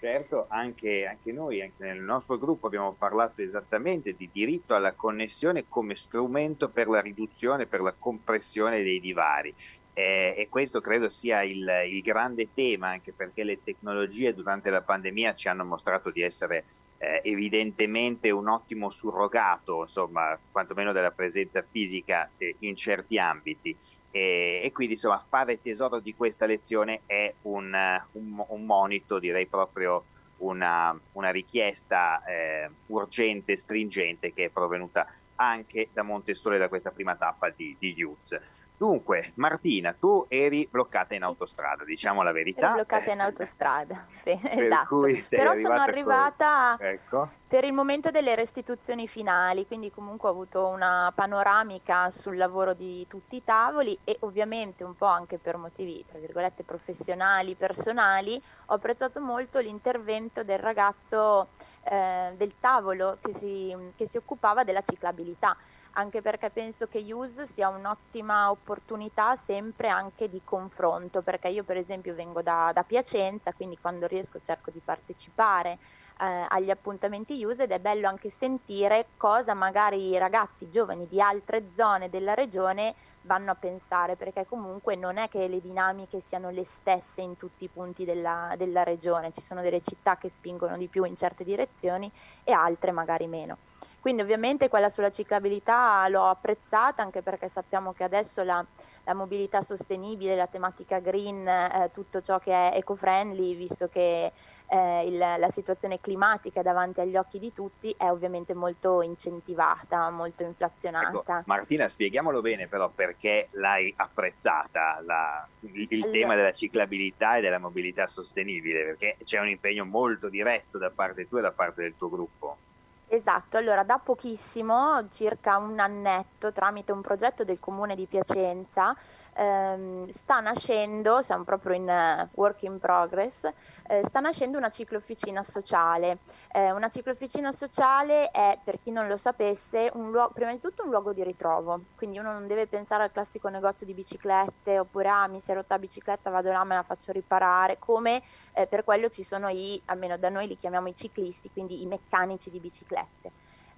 Certo, 0.00 0.46
anche, 0.48 1.06
anche, 1.06 1.32
noi, 1.32 1.62
anche 1.62 1.84
nel 1.84 2.00
nostro 2.00 2.36
gruppo 2.36 2.66
abbiamo 2.66 2.92
parlato 2.92 3.40
esattamente 3.40 4.14
di 4.14 4.28
diritto 4.30 4.74
alla 4.74 4.92
connessione 4.92 5.64
come 5.68 5.94
strumento 5.94 6.68
per 6.68 6.88
la 6.88 7.00
riduzione, 7.00 7.66
per 7.66 7.80
la 7.80 7.94
compressione 7.96 8.82
dei 8.82 9.00
divari. 9.00 9.54
Eh, 9.94 10.34
e 10.36 10.48
questo 10.50 10.80
credo 10.80 11.08
sia 11.08 11.42
il, 11.44 11.66
il, 11.88 12.02
grande 12.02 12.48
tema, 12.52 12.88
anche 12.88 13.12
perché 13.12 13.44
le 13.44 13.62
tecnologie 13.62 14.34
durante 14.34 14.68
la 14.68 14.82
pandemia 14.82 15.36
ci 15.36 15.48
hanno 15.48 15.64
mostrato 15.64 16.10
di 16.10 16.20
essere 16.20 16.64
eh, 17.04 17.20
evidentemente 17.30 18.30
un 18.30 18.48
ottimo 18.48 18.90
surrogato, 18.90 19.82
insomma, 19.82 20.38
quantomeno 20.50 20.92
della 20.92 21.10
presenza 21.10 21.64
fisica 21.68 22.30
eh, 22.38 22.56
in 22.60 22.74
certi 22.76 23.18
ambiti. 23.18 23.76
E, 24.10 24.60
e, 24.62 24.72
quindi 24.72 24.94
insomma 24.94 25.18
fare 25.18 25.60
tesoro 25.60 25.98
di 25.98 26.14
questa 26.14 26.46
lezione 26.46 27.00
è 27.06 27.34
un, 27.42 27.74
un, 28.12 28.44
un 28.48 28.64
monito, 28.64 29.18
direi 29.18 29.46
proprio 29.46 30.04
una, 30.38 30.98
una 31.12 31.30
richiesta 31.30 32.22
eh, 32.24 32.70
urgente, 32.86 33.56
stringente 33.56 34.32
che 34.32 34.46
è 34.46 34.48
provenuta 34.50 35.06
anche 35.36 35.88
da 35.92 36.02
Montessole 36.02 36.58
da 36.58 36.68
questa 36.68 36.90
prima 36.90 37.16
tappa 37.16 37.50
di, 37.50 37.74
di 37.78 37.92
Youth. 37.92 38.40
Dunque, 38.76 39.32
Martina, 39.36 39.94
tu 39.98 40.26
eri 40.28 40.66
bloccata 40.68 41.14
in 41.14 41.22
autostrada, 41.22 41.84
diciamo 41.84 42.22
la 42.22 42.32
verità. 42.32 42.66
Ero 42.66 42.74
bloccata 42.74 43.12
in 43.12 43.20
autostrada, 43.20 44.04
sì, 44.12 44.38
esatto. 44.42 45.06
Però 45.30 45.54
sono 45.54 45.80
arrivata 45.80 46.74
con... 46.76 46.86
ecco. 46.86 47.30
per 47.46 47.62
il 47.62 47.72
momento 47.72 48.10
delle 48.10 48.34
restituzioni 48.34 49.06
finali, 49.06 49.64
quindi 49.68 49.92
comunque 49.92 50.28
ho 50.28 50.32
avuto 50.32 50.66
una 50.66 51.12
panoramica 51.14 52.10
sul 52.10 52.36
lavoro 52.36 52.74
di 52.74 53.06
tutti 53.06 53.36
i 53.36 53.44
tavoli 53.44 53.96
e 54.02 54.16
ovviamente 54.20 54.82
un 54.82 54.96
po' 54.96 55.06
anche 55.06 55.38
per 55.38 55.56
motivi, 55.56 56.04
tra 56.08 56.18
virgolette, 56.18 56.64
professionali, 56.64 57.54
personali, 57.54 58.42
ho 58.66 58.74
apprezzato 58.74 59.20
molto 59.20 59.60
l'intervento 59.60 60.42
del 60.42 60.58
ragazzo 60.58 61.50
eh, 61.84 62.32
del 62.36 62.54
tavolo 62.58 63.18
che 63.20 63.32
si, 63.32 63.76
che 63.94 64.06
si 64.08 64.16
occupava 64.16 64.64
della 64.64 64.82
ciclabilità 64.82 65.56
anche 65.94 66.22
perché 66.22 66.50
penso 66.50 66.86
che 66.86 66.98
Use 67.12 67.46
sia 67.46 67.68
un'ottima 67.68 68.50
opportunità 68.50 69.36
sempre 69.36 69.88
anche 69.88 70.28
di 70.28 70.42
confronto, 70.42 71.22
perché 71.22 71.48
io 71.48 71.64
per 71.64 71.76
esempio 71.76 72.14
vengo 72.14 72.42
da, 72.42 72.70
da 72.72 72.82
Piacenza, 72.82 73.52
quindi 73.52 73.76
quando 73.76 74.06
riesco 74.06 74.38
cerco 74.40 74.70
di 74.70 74.80
partecipare 74.82 75.78
eh, 76.20 76.46
agli 76.48 76.70
appuntamenti 76.70 77.42
Use 77.44 77.64
ed 77.64 77.70
è 77.70 77.80
bello 77.80 78.08
anche 78.08 78.30
sentire 78.30 79.12
cosa 79.16 79.54
magari 79.54 80.08
i 80.08 80.18
ragazzi 80.18 80.68
giovani 80.68 81.06
di 81.06 81.20
altre 81.20 81.72
zone 81.72 82.08
della 82.08 82.34
regione 82.34 82.94
vanno 83.22 83.52
a 83.52 83.54
pensare, 83.54 84.16
perché 84.16 84.44
comunque 84.44 84.96
non 84.96 85.16
è 85.16 85.28
che 85.28 85.48
le 85.48 85.60
dinamiche 85.60 86.20
siano 86.20 86.50
le 86.50 86.64
stesse 86.64 87.22
in 87.22 87.36
tutti 87.36 87.64
i 87.64 87.70
punti 87.70 88.04
della, 88.04 88.54
della 88.56 88.82
regione, 88.82 89.30
ci 89.32 89.40
sono 89.42 89.62
delle 89.62 89.80
città 89.80 90.16
che 90.16 90.28
spingono 90.28 90.76
di 90.76 90.88
più 90.88 91.04
in 91.04 91.16
certe 91.16 91.44
direzioni 91.44 92.12
e 92.42 92.52
altre 92.52 92.92
magari 92.92 93.26
meno. 93.28 93.60
Quindi 94.04 94.20
ovviamente 94.20 94.68
quella 94.68 94.90
sulla 94.90 95.08
ciclabilità 95.08 96.06
l'ho 96.08 96.26
apprezzata 96.26 97.00
anche 97.00 97.22
perché 97.22 97.48
sappiamo 97.48 97.94
che 97.94 98.04
adesso 98.04 98.42
la, 98.42 98.62
la 99.02 99.14
mobilità 99.14 99.62
sostenibile, 99.62 100.36
la 100.36 100.46
tematica 100.46 100.98
green, 100.98 101.48
eh, 101.48 101.90
tutto 101.90 102.20
ciò 102.20 102.38
che 102.38 102.52
è 102.52 102.76
eco-friendly, 102.76 103.56
visto 103.56 103.88
che 103.88 104.30
eh, 104.68 105.04
il, 105.06 105.16
la 105.16 105.48
situazione 105.48 106.02
climatica 106.02 106.60
davanti 106.60 107.00
agli 107.00 107.16
occhi 107.16 107.38
di 107.38 107.54
tutti 107.54 107.94
è 107.96 108.10
ovviamente 108.10 108.52
molto 108.52 109.00
incentivata, 109.00 110.10
molto 110.10 110.42
inflazionata. 110.42 111.08
Ecco, 111.08 111.42
Martina, 111.46 111.88
spieghiamolo 111.88 112.42
bene 112.42 112.66
però 112.66 112.90
perché 112.90 113.48
l'hai 113.52 113.90
apprezzata 113.96 115.00
la, 115.02 115.48
il, 115.60 115.86
il 115.88 116.02
allora. 116.02 116.10
tema 116.10 116.34
della 116.34 116.52
ciclabilità 116.52 117.38
e 117.38 117.40
della 117.40 117.56
mobilità 117.58 118.06
sostenibile, 118.06 118.84
perché 118.84 119.16
c'è 119.24 119.40
un 119.40 119.48
impegno 119.48 119.86
molto 119.86 120.28
diretto 120.28 120.76
da 120.76 120.90
parte 120.90 121.26
tua 121.26 121.38
e 121.38 121.42
da 121.42 121.52
parte 121.52 121.80
del 121.80 121.94
tuo 121.96 122.10
gruppo. 122.10 122.58
Esatto, 123.06 123.56
allora 123.58 123.84
da 123.84 123.98
pochissimo, 123.98 125.08
circa 125.10 125.56
un 125.58 125.78
annetto, 125.78 126.52
tramite 126.52 126.90
un 126.90 127.00
progetto 127.02 127.44
del 127.44 127.60
comune 127.60 127.94
di 127.94 128.06
Piacenza, 128.06 128.94
ehm, 129.34 130.08
sta 130.08 130.40
nascendo, 130.40 131.22
siamo 131.22 131.44
proprio 131.44 131.74
in 131.74 131.88
uh, 131.88 132.28
work 132.40 132.62
in 132.62 132.78
progress, 132.78 133.44
eh, 133.86 134.02
sta 134.04 134.20
nascendo 134.20 134.58
una 134.58 134.70
ciclofficina 134.70 135.42
sociale. 135.42 136.20
Eh, 136.50 136.70
una 136.72 136.88
ciclofficina 136.88 137.52
sociale 137.52 138.30
è, 138.30 138.60
per 138.64 138.78
chi 138.78 138.90
non 138.90 139.06
lo 139.06 139.16
sapesse, 139.16 139.90
luogo, 139.94 140.32
prima 140.32 140.52
di 140.52 140.60
tutto 140.60 140.84
un 140.84 140.90
luogo 140.90 141.12
di 141.12 141.22
ritrovo, 141.22 141.86
quindi 141.94 142.18
uno 142.18 142.32
non 142.32 142.46
deve 142.46 142.66
pensare 142.66 143.02
al 143.02 143.12
classico 143.12 143.48
negozio 143.48 143.86
di 143.86 143.94
biciclette 143.94 144.78
oppure 144.78 145.08
ah 145.08 145.28
mi 145.28 145.40
si 145.40 145.50
è 145.50 145.54
rotta 145.54 145.74
la 145.74 145.80
bicicletta, 145.80 146.30
vado 146.30 146.50
là, 146.52 146.64
me 146.64 146.74
la 146.74 146.82
faccio 146.82 147.12
riparare, 147.12 147.78
come 147.78 148.22
eh, 148.52 148.66
per 148.66 148.84
quello 148.84 149.08
ci 149.08 149.22
sono 149.22 149.48
i, 149.48 149.80
almeno 149.86 150.16
da 150.16 150.28
noi 150.28 150.46
li 150.46 150.56
chiamiamo 150.56 150.88
i 150.88 150.94
ciclisti, 150.94 151.50
quindi 151.50 151.82
i 151.82 151.86
meccanici 151.86 152.50
di 152.50 152.60
biciclette. 152.60 153.32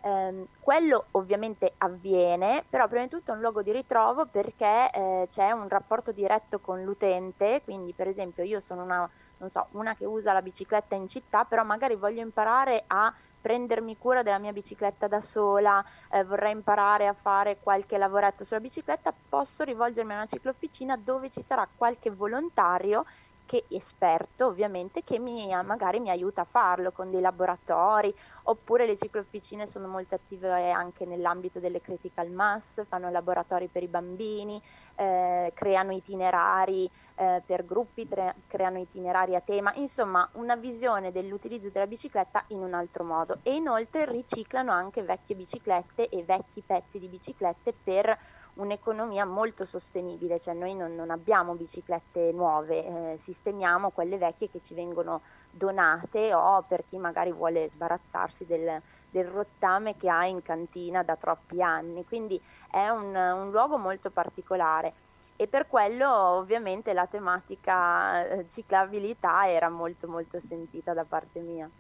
Eh, 0.07 0.47
quello 0.61 1.07
ovviamente 1.13 1.75
avviene, 1.79 2.65
però 2.71 2.87
prima 2.87 3.03
di 3.03 3.09
tutto 3.09 3.33
è 3.33 3.35
un 3.35 3.41
luogo 3.41 3.63
di 3.63 3.73
ritrovo 3.73 4.27
perché 4.27 4.89
eh, 4.93 5.27
c'è 5.29 5.51
un 5.51 5.69
rapporto 5.69 6.13
diretto 6.13 6.61
con 6.61 6.85
l'utente, 6.85 7.61
quindi 7.65 7.93
per 7.93 8.07
esempio 8.07 8.45
io 8.45 8.61
sono 8.61 8.85
una, 8.85 9.11
so, 9.47 9.67
una 9.73 9.97
che 9.97 10.05
usa 10.05 10.33
la 10.33 10.43
bicicletta 10.43 10.95
in 10.95 11.09
città, 11.09 11.43
però 11.43 11.65
magari 11.65 11.97
voglio 11.97 12.21
imparare 12.21 12.85
a 12.87 13.13
prendermi 13.41 13.99
cura 13.99 14.23
della 14.23 14.39
mia 14.39 14.53
bicicletta 14.53 15.09
da 15.09 15.21
sola, 15.21 15.85
eh, 16.13 16.23
vorrei 16.23 16.53
imparare 16.53 17.09
a 17.09 17.13
fare 17.13 17.59
qualche 17.59 17.99
lavoretto 17.99 18.45
sulla 18.45 18.61
bicicletta, 18.61 19.13
posso 19.29 19.65
rivolgermi 19.65 20.13
a 20.13 20.17
una 20.17 20.27
ciclofficina 20.27 20.97
dove 20.97 21.31
ci 21.31 21.43
sarà 21.43 21.69
qualche 21.75 22.11
volontario 22.11 23.05
che 23.47 23.65
esperto 23.69 24.47
ovviamente 24.47 25.03
che 25.03 25.19
mi, 25.19 25.47
magari 25.65 26.01
mi 26.01 26.11
aiuta 26.11 26.43
a 26.43 26.45
farlo 26.45 26.93
con 26.93 27.11
dei 27.11 27.21
laboratori 27.21 28.15
oppure 28.45 28.87
le 28.87 28.97
ciclofficine 28.97 29.67
sono 29.67 29.89
molto 29.89 30.15
attive 30.17 30.71
anche 30.71 31.05
nell'ambito 31.05 31.59
delle 31.59 31.81
critical 31.81 32.31
mass, 32.31 32.85
fanno 32.87 33.11
laboratori 33.11 33.69
per 33.69 33.83
i 33.83 33.89
bambini, 33.89 34.61
eh, 34.97 35.53
creano 35.55 35.93
itinerari 35.93 36.91
eh, 37.15 37.43
per 37.45 37.65
gruppi, 37.65 38.07
tre, 38.07 38.35
creano 38.47 38.79
itinerari 38.79 39.35
a 39.35 39.41
tema, 39.41 39.73
insomma 39.77 40.29
una 40.33 40.57
visione 40.57 41.13
dell'utilizzo 41.13 41.71
della 41.71 41.87
bicicletta 41.87 42.45
in 42.49 42.63
un 42.63 42.75
altro 42.75 43.05
modo. 43.05 43.39
E 43.43 43.55
inoltre 43.55 44.05
riciclano 44.05 44.73
anche 44.73 45.03
vecchie 45.03 45.37
biciclette 45.37 46.09
e 46.09 46.25
vecchi 46.25 46.63
pezzi 46.63 46.99
di 46.99 47.09
biciclette 47.09 47.73
per 47.73 48.19
un'economia 48.57 49.25
molto 49.25 49.65
sostenibile, 49.65 50.39
cioè 50.39 50.55
noi 50.55 50.75
non, 50.75 50.95
non 50.95 51.11
abbiamo 51.11 51.55
biciclette 51.55 52.33
nuove, 52.33 53.13
eh, 53.13 53.19
sistemiamo 53.19 53.91
quelle 53.91 54.19
vecchie 54.19 54.51
che 54.51 54.61
ci 54.61 54.75
vengono 54.75 55.23
donate 55.51 56.33
o 56.33 56.63
per 56.63 56.85
chi 56.85 56.99
magari 56.99 57.33
vuole 57.33 57.69
sbarazzarsi 57.69 58.47
del, 58.47 58.81
del 59.11 59.27
rottame 59.27 59.97
che 59.97 60.09
ha 60.09 60.25
in 60.27 60.43
cantina 60.43 61.03
da 61.03 61.17
troppi 61.17 61.63
anni, 61.63 62.05
quindi 62.05 62.41
è 62.71 62.89
un, 62.89 63.15
un 63.15 63.51
luogo 63.51 63.79
molto 63.79 64.11
particolare. 64.11 64.93
E 65.39 65.47
per 65.49 65.67
quello 65.67 66.11
ovviamente 66.11 66.95
la 66.95 67.07
tematica 67.07 68.27
eh, 68.27 68.49
ciclabilità 68.49 69.51
era 69.51 69.69
molto 69.69 70.09
molto 70.09 70.41
sentita 70.41 70.95
da 70.95 71.05
parte 71.05 71.41
mia 71.41 71.71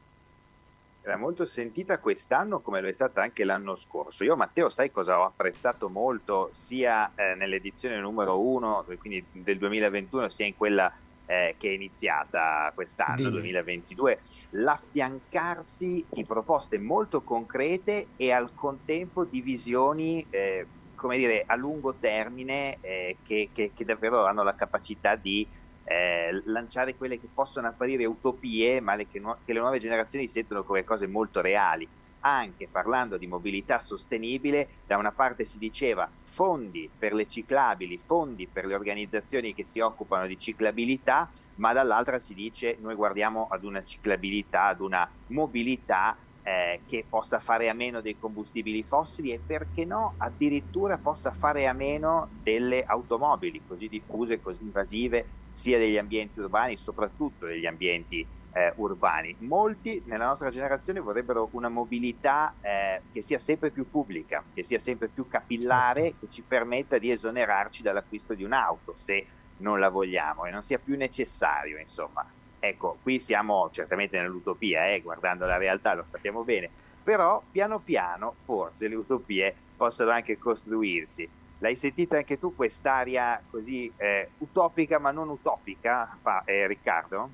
era 1.07 1.17
molto 1.17 1.47
sentita 1.47 2.01
quest'anno 2.01 2.59
come 2.59 2.81
lo 2.81 2.89
è 2.89 2.93
stata 2.93 3.23
anche 3.23 3.45
l'anno 3.45 3.77
scorso. 3.77 4.25
Io 4.25 4.35
Matteo, 4.35 4.69
sai 4.69 4.91
cosa 4.91 5.21
ho 5.21 5.25
apprezzato 5.25 5.89
molto 5.89 6.49
sia 6.51 7.13
eh, 7.15 7.37
nell'edizione 7.37 8.01
numero 8.01 8.41
1, 8.41 8.87
quindi 8.99 9.25
del 9.31 9.57
2021, 9.57 10.29
sia 10.31 10.47
in 10.47 10.57
quella 10.57 10.93
eh, 11.27 11.55
che 11.59 11.69
è 11.69 11.73
iniziata 11.73 12.73
quest'anno, 12.75 13.17
Dimmi. 13.17 13.31
2022, 13.31 14.19
l'affiancarsi 14.51 16.05
di 16.11 16.25
proposte 16.25 16.77
molto 16.79 17.23
concrete 17.23 18.09
e 18.17 18.33
al 18.33 18.53
contempo 18.53 19.25
di 19.25 19.41
visioni, 19.41 20.27
eh, 20.29 20.67
come 20.97 21.19
dire, 21.19 21.45
a 21.47 21.55
lungo 21.55 21.95
termine 21.95 22.79
eh, 22.81 23.19
che, 23.23 23.51
che, 23.53 23.71
che 23.73 23.85
davvero 23.85 24.27
hanno 24.27 24.43
la 24.43 24.57
capacità 24.57 25.15
di 25.15 25.47
eh, 25.87 26.43
lanciare 26.47 26.97
quelle 26.97 27.21
che 27.21 27.28
possono 27.33 27.69
apparire 27.69 28.05
utopie, 28.05 28.81
ma 28.81 28.95
le, 28.95 29.07
che, 29.07 29.21
nu- 29.21 29.37
che 29.45 29.52
le 29.52 29.61
nuove 29.61 29.78
generazioni 29.78 30.28
sentono 30.28 30.64
come 30.64 30.85
cose 30.85 31.07
molto 31.07 31.40
reali. 31.40 31.88
Anche 32.21 32.66
parlando 32.69 33.16
di 33.16 33.28
mobilità 33.28 33.78
sostenibile, 33.78 34.69
da 34.85 34.97
una 34.97 35.12
parte 35.12 35.45
si 35.45 35.59
diceva 35.59 36.11
fondi 36.25 36.90
per 36.99 37.14
le 37.14 37.28
ciclabili, 37.28 38.00
fondi 38.05 38.49
per 38.52 38.66
le 38.66 38.75
organizzazioni 38.75 39.55
che 39.55 39.64
si 39.64 39.78
occupano 39.78 40.26
di 40.26 40.37
ciclabilità, 40.37 41.31
ma 41.57 41.73
dall'altra 41.73 42.19
si 42.19 42.35
dice 42.35 42.78
noi 42.81 42.97
guardiamo 42.97 43.47
ad 43.49 43.62
una 43.62 43.85
ciclabilità, 43.85 44.64
ad 44.64 44.81
una 44.81 45.09
mobilità 45.28 46.16
eh, 46.47 46.83
che 46.87 47.05
possa 47.09 47.41
fare 47.41 47.69
a 47.69 47.75
meno 47.75 48.00
dei 48.00 48.17
combustibili 48.17 48.85
fossili 48.85 49.33
e 49.33 49.41
perché 49.45 49.85
no 49.85 50.15
addirittura 50.19 50.97
possa 50.97 51.33
fare 51.33 51.67
a 51.67 51.73
meno 51.73 52.29
delle 52.41 52.85
automobili 52.85 53.62
così 53.67 53.88
diffuse, 53.88 54.41
così 54.41 54.62
invasive 54.62 55.26
sia 55.50 55.76
degli 55.76 55.99
ambienti 55.99 56.38
urbani, 56.38 56.76
soprattutto 56.76 57.47
degli 57.47 57.67
ambienti 57.67 58.25
eh, 58.53 58.73
urbani. 58.76 59.35
Molti 59.41 60.00
nella 60.07 60.26
nostra 60.29 60.50
generazione 60.50 61.00
vorrebbero 61.00 61.49
una 61.53 61.69
mobilità 61.69 62.55
eh, 62.61 63.03
che 63.12 63.23
sia 63.23 63.38
sempre 63.38 63.73
più 63.73 63.91
pubblica, 63.91 64.45
che 64.55 64.62
sia 64.62 64.79
sempre 64.79 65.09
più 65.09 65.26
capillare, 65.26 66.03
certo. 66.03 66.17
che 66.21 66.33
ci 66.33 66.43
permetta 66.43 66.99
di 66.99 67.11
esonerarci 67.11 67.83
dall'acquisto 67.83 68.35
di 68.35 68.45
un'auto 68.45 68.93
se 68.95 69.26
non 69.59 69.81
la 69.81 69.88
vogliamo 69.88 70.45
e 70.45 70.53
non 70.53 70.62
sia 70.62 70.79
più 70.79 70.97
necessario, 70.97 71.76
insomma. 71.79 72.25
Ecco, 72.59 72.99
qui 73.03 73.21
siamo 73.21 73.69
certamente 73.71 74.21
nell'utopia, 74.21 74.89
eh, 74.93 75.01
guardando 75.01 75.47
la 75.47 75.57
realtà 75.57 75.95
lo 75.95 76.05
sappiamo 76.07 76.43
bene, 76.43 76.69
però 77.03 77.43
piano 77.51 77.79
piano 77.79 78.35
forse 78.45 78.89
le 78.89 78.97
utopie 78.97 79.55
possono 79.77 80.11
anche 80.11 80.39
costruirsi 80.39 81.29
L'hai 81.59 81.75
sentita 81.77 82.19
anche 82.19 82.39
tu 82.39 82.55
quest'aria 82.55 83.43
così 83.51 83.91
eh, 83.97 84.29
utopica 84.39 84.99
ma 84.99 85.11
non 85.11 85.31
utopica, 85.31 86.17
fa, 86.21 86.43
eh, 86.45 86.67
Riccardo? 86.67 87.31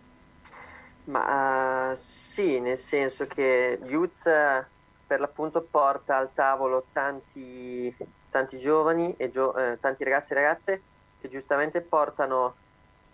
Ma 1.05 1.91
uh, 1.91 1.97
sì, 1.97 2.61
nel 2.61 2.79
senso 2.79 3.27
che 3.27 3.81
Youth 3.83 4.23
per 5.07 5.19
l'appunto 5.19 5.61
porta 5.63 6.17
al 6.17 6.33
tavolo 6.33 6.85
tanti, 6.93 7.95
tanti 8.31 8.61
giovani 8.61 9.13
e 9.17 9.29
gio- 9.29 9.57
eh, 9.57 9.79
tanti 9.81 10.05
ragazzi 10.05 10.33
e 10.33 10.37
ragazze 10.37 10.83
che 11.21 11.29
giustamente 11.29 11.81
portano 11.81 12.55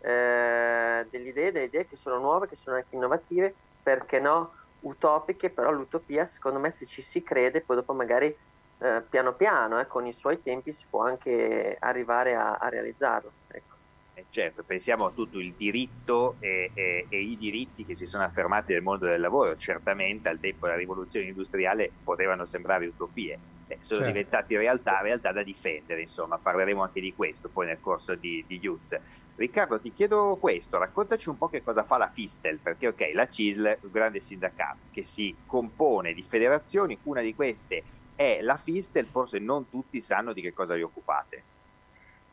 eh, 0.00 1.06
delle 1.10 1.28
idee, 1.28 1.52
delle 1.52 1.66
idee 1.66 1.86
che 1.86 1.96
sono 1.96 2.18
nuove, 2.18 2.48
che 2.48 2.56
sono 2.56 2.76
anche 2.76 2.94
innovative, 2.94 3.54
perché 3.82 4.20
no, 4.20 4.52
utopiche, 4.80 5.50
però 5.50 5.70
l'utopia 5.70 6.24
secondo 6.24 6.58
me 6.58 6.70
se 6.70 6.86
ci 6.86 7.02
si 7.02 7.22
crede 7.22 7.60
poi 7.60 7.76
dopo 7.76 7.92
magari 7.92 8.34
eh, 8.80 9.02
piano 9.08 9.34
piano, 9.34 9.80
eh, 9.80 9.86
con 9.86 10.06
i 10.06 10.12
suoi 10.12 10.40
tempi, 10.42 10.72
si 10.72 10.86
può 10.88 11.02
anche 11.02 11.76
arrivare 11.80 12.34
a, 12.34 12.54
a 12.54 12.68
realizzarlo. 12.68 13.32
Ecco. 13.48 13.74
Eh 14.14 14.26
certo, 14.30 14.62
pensiamo 14.64 15.06
a 15.06 15.10
tutto 15.10 15.38
il 15.38 15.54
diritto 15.54 16.36
e, 16.40 16.70
e, 16.74 17.06
e, 17.08 17.20
i 17.20 17.36
diritti 17.36 17.84
che 17.84 17.94
si 17.94 18.06
sono 18.06 18.24
affermati 18.24 18.72
nel 18.72 18.82
mondo 18.82 19.06
del 19.06 19.20
lavoro. 19.20 19.56
Certamente 19.56 20.28
al 20.28 20.40
tempo 20.40 20.66
della 20.66 20.78
rivoluzione 20.78 21.26
industriale 21.26 21.90
potevano 22.02 22.44
sembrare 22.44 22.86
utopie, 22.86 23.38
eh, 23.68 23.76
sono 23.80 24.00
certo. 24.00 24.12
diventati 24.12 24.56
realtà, 24.56 25.00
realtà 25.00 25.32
da 25.32 25.42
difendere. 25.42 26.02
Insomma, 26.02 26.38
parleremo 26.38 26.82
anche 26.82 27.00
di 27.00 27.14
questo 27.14 27.48
poi 27.48 27.66
nel 27.66 27.80
corso 27.80 28.14
di, 28.14 28.44
di 28.46 28.58
Youth. 28.58 28.98
Riccardo, 29.36 29.78
ti 29.78 29.92
chiedo 29.92 30.36
questo, 30.40 30.78
raccontaci 30.78 31.28
un 31.28 31.38
po' 31.38 31.48
che 31.48 31.62
cosa 31.62 31.84
fa 31.84 31.96
la 31.96 32.08
Fistel, 32.08 32.58
perché 32.58 32.88
ok, 32.88 33.10
la 33.12 33.28
CISL, 33.28 33.78
un 33.82 33.90
grande 33.92 34.20
sindacato 34.20 34.78
che 34.90 35.04
si 35.04 35.34
compone 35.46 36.12
di 36.12 36.24
federazioni, 36.24 36.98
una 37.04 37.20
di 37.20 37.34
queste 37.36 37.84
è 38.16 38.40
la 38.40 38.56
Fistel, 38.56 39.06
forse 39.06 39.38
non 39.38 39.70
tutti 39.70 40.00
sanno 40.00 40.32
di 40.32 40.42
che 40.42 40.52
cosa 40.52 40.74
vi 40.74 40.82
occupate. 40.82 41.42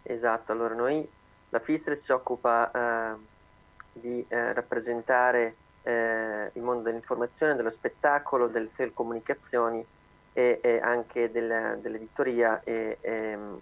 Esatto, 0.01 0.51
allora 0.51 0.73
noi, 0.73 1.07
la 1.49 1.59
Fistel 1.59 1.95
si 1.95 2.11
occupa 2.11 2.71
eh, 2.71 3.17
di 3.93 4.25
eh, 4.27 4.53
rappresentare 4.53 5.55
eh, 5.83 6.49
il 6.53 6.61
mondo 6.63 6.81
dell'informazione, 6.81 7.55
dello 7.55 7.69
spettacolo, 7.69 8.47
delle 8.47 8.71
telecomunicazioni 8.75 9.85
e, 10.37 10.59
e 10.61 10.79
anche 10.79 11.31
del, 11.31 11.79
dell'editoria 11.79 12.61
e, 12.65 12.97
e, 12.99 13.11
ehm, 13.11 13.61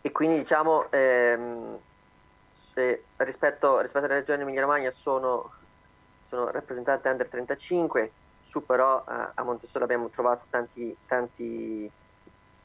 e, 0.00 0.10
quindi 0.10 0.38
diciamo 0.38 0.90
ehm, 0.90 1.78
rispetto, 3.18 3.80
rispetto 3.80 4.06
alla 4.06 4.14
regione 4.14 4.40
Emilia 4.40 4.62
Romagna 4.62 4.90
sono, 4.90 5.52
sono 6.28 6.50
rappresentate 6.50 7.10
under 7.10 7.28
35 7.28 8.12
su 8.42 8.64
però 8.64 9.04
a, 9.04 9.32
a 9.34 9.42
Montesole 9.42 9.84
abbiamo 9.84 10.08
trovato 10.08 10.46
tanti, 10.48 10.96
tanti 11.06 11.90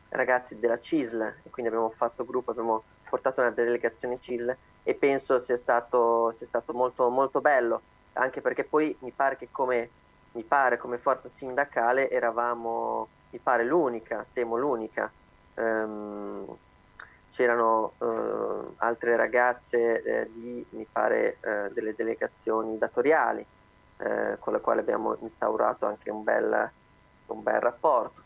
ragazzi 0.10 0.58
della 0.58 0.80
CISL 0.80 1.22
e 1.44 1.50
quindi 1.50 1.70
abbiamo 1.70 1.90
fatto 1.90 2.24
gruppo, 2.24 2.52
abbiamo 2.52 2.84
portato 3.10 3.42
una 3.42 3.52
delegazione 3.52 4.22
CISL 4.22 4.56
e 4.84 4.94
penso 4.96 5.38
sia 5.38 5.58
stato, 5.58 6.32
sia 6.32 6.46
stato 6.46 6.72
molto, 6.72 7.10
molto 7.10 7.42
bello, 7.42 7.82
anche 8.14 8.40
perché 8.40 8.64
poi 8.64 8.96
mi 9.00 9.12
pare 9.12 9.36
che 9.36 9.50
come, 9.52 9.90
mi 10.36 10.44
pare, 10.44 10.78
come 10.78 10.98
forza 10.98 11.30
sindacale 11.30 12.10
eravamo, 12.10 13.08
mi 13.32 13.40
pare, 13.40 13.64
l'unica, 13.64 14.26
temo 14.32 14.58
l'unica. 14.58 15.12
Um, 15.56 16.58
c'erano 17.32 17.94
uh, 17.98 18.74
altre 18.78 19.16
ragazze 19.16 20.02
eh, 20.04 20.30
di, 20.32 20.66
mi 20.70 20.88
pare, 20.90 21.38
uh, 21.42 21.74
delle 21.74 21.94
delegazioni 21.94 22.78
datoriali 22.78 23.46
eh, 23.98 24.38
con 24.40 24.54
la 24.54 24.60
quale 24.60 24.82
abbiamo 24.82 25.18
instaurato 25.22 25.86
anche 25.86 26.10
un 26.10 26.24
bel, 26.24 26.70
un 27.28 27.44
bel 27.44 27.60
rapporto. 27.60 28.24